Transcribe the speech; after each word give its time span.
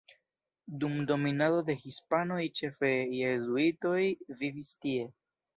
Dum 0.83 0.95
dominado 1.11 1.59
de 1.67 1.75
hispanoj 1.83 2.39
ĉefe 2.61 2.91
jezuitoj 3.19 4.03
vivis 4.41 4.77
tie. 4.85 5.09